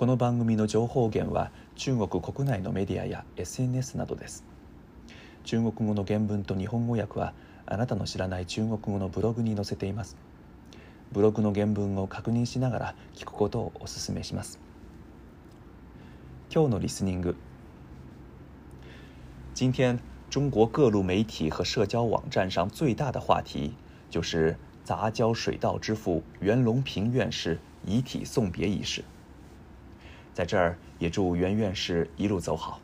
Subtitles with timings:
[0.00, 4.46] この番組の情報源は中国国内のメディアや SNS などです
[5.44, 7.34] 中国語の原文と日本語訳は
[7.66, 10.16] あなたの知らない中国語のブログに載せています
[11.12, 14.58] ブログの原文を確認しながら聞くことをお勧めします
[16.50, 17.36] 今日のリスニング
[19.54, 23.74] 今天中国各路媒体和社交网站上最大的话题
[24.08, 29.04] 就是杂交水稻之父袁隆平院士遗体送别仪式。
[30.40, 32.80] 在这儿也祝袁院士一路走好。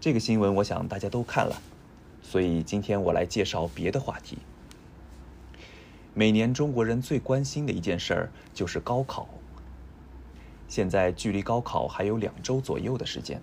[0.00, 1.60] 这个新闻我想大家都看了，
[2.22, 4.38] 所以今天我来介绍别的话题。
[6.14, 9.28] 每年中国人最关心的一件事儿就是高考。
[10.68, 13.42] 现在距离高考还有两周左右的时间，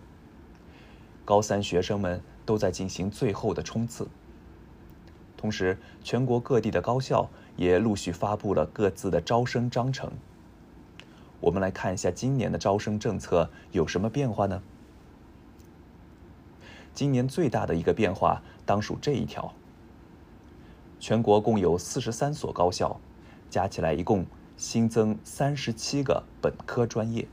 [1.26, 4.08] 高三学生们都在进行最后的冲刺。
[5.38, 10.12] 同时，全国各地的高校也陆续发布了各自的招生章程。
[11.42, 14.62] 我们来看一下今年的招生政策有什么变化呢？
[16.94, 19.54] 今年最大的一个变化，当属这一条。
[21.00, 23.00] 全国共有四十三所高校，
[23.50, 24.26] 加起来一共
[24.58, 27.26] 新增三十七个本科专业。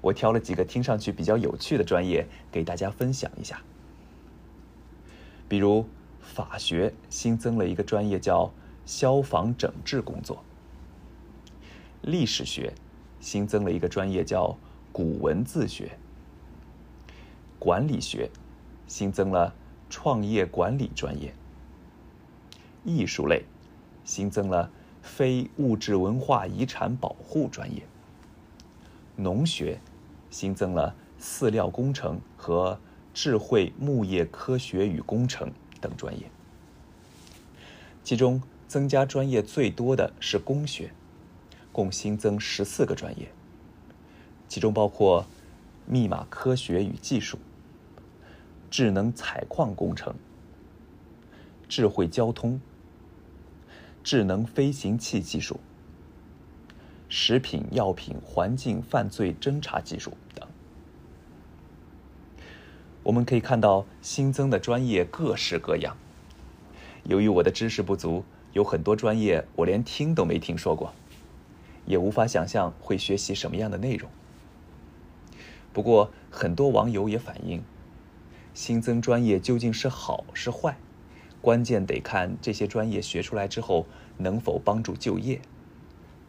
[0.00, 3.62] 我挑了几个听上去比较有趣的专业给大家分享一下，
[5.46, 5.86] 比如
[6.20, 8.50] 法学新增了一个专业叫
[8.86, 10.42] 消防整治工作。
[12.02, 12.72] 历史学
[13.20, 14.56] 新增了一个专业，叫
[14.90, 15.88] 古文字学；
[17.58, 18.30] 管理学
[18.86, 19.54] 新增了
[19.90, 21.30] 创业管理专业；
[22.84, 23.44] 艺术类
[24.04, 24.70] 新增了
[25.02, 27.82] 非物质文化遗产保护专业；
[29.16, 29.78] 农学
[30.30, 32.78] 新增了饲料工程和
[33.12, 36.30] 智慧牧业科学与工程等专业。
[38.02, 40.90] 其中，增加专业最多的是工学。
[41.72, 43.30] 共新增十四个专业，
[44.48, 45.26] 其中包括
[45.86, 47.38] 密码科学与技术、
[48.70, 50.14] 智能采矿工程、
[51.68, 52.60] 智慧交通、
[54.02, 55.60] 智能飞行器技术、
[57.08, 60.46] 食品药品环境犯罪侦查技术等。
[63.04, 65.96] 我们可以看到新增的专业各式各样。
[67.04, 70.92] 由于我的知识不足，有很多专业我连听都没听说过。
[71.90, 74.08] 也无法想象会学习什么样的内容。
[75.72, 77.64] 不过，很多网友也反映，
[78.54, 80.76] 新增专业究竟是好是坏，
[81.42, 83.86] 关键得看这些专业学出来之后
[84.18, 85.40] 能否帮助就业，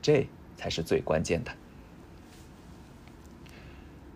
[0.01, 0.27] 这
[0.57, 1.51] 才是最关键的。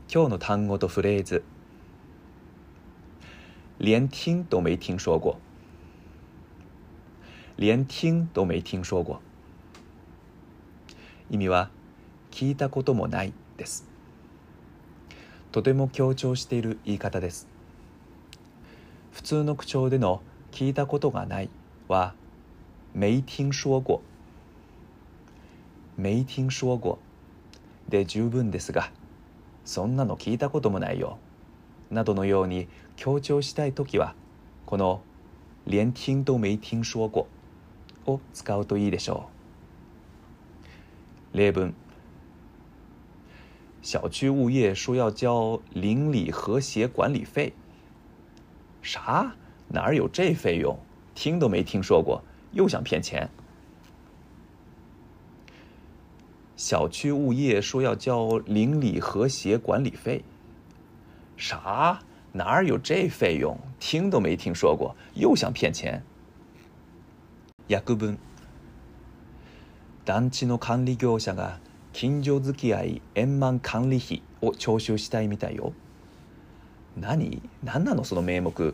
[0.08, 1.44] 今日の単語とフレーズ、
[3.78, 5.38] 连听都没听说过，
[7.56, 9.22] 连听都没听说过。
[11.32, 11.72] 意味は
[12.30, 13.88] 聞いたこともないです
[15.52, 17.48] とても強調している言い方です
[19.12, 20.22] 普通の口調での
[20.52, 21.50] 聞いたことがない
[21.88, 22.14] は
[22.94, 24.02] 没听说过
[25.98, 27.00] 没听说过
[27.90, 28.92] で十分ですが
[29.64, 31.18] そんなの聞いたこともないよ
[31.90, 34.14] などのように強調したい時は
[34.66, 35.02] この
[35.66, 37.28] 連听都没听说过
[38.06, 39.35] を使うといいでしょう
[41.36, 41.74] 列本，
[43.82, 47.52] 小区物业说要交邻里和谐管理费，
[48.82, 49.36] 啥？
[49.68, 50.80] 哪有这费用？
[51.14, 52.24] 听都没听说过，
[52.54, 53.30] 又想骗钱！
[56.56, 60.24] 小区物业说要交邻里和谐管理费，
[61.36, 62.00] 啥？
[62.32, 63.60] 哪有这费用？
[63.78, 66.02] 听都没听说过，又想骗钱！
[67.68, 67.94] 亚哥
[70.06, 71.60] 団地の管理業者が
[71.92, 75.74] 近所付き合い円満管理費を徴収したいみたいよ
[76.96, 78.74] 何何なのその名目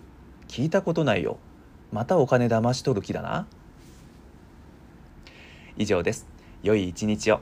[0.50, 1.38] 聞いたことないよ
[1.91, 3.47] またお金騙し取る気だな
[5.78, 6.28] 以上です
[6.64, 7.40] 良い一日を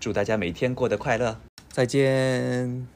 [0.00, 1.36] 祝大家每天过得快乐
[1.70, 2.86] 再见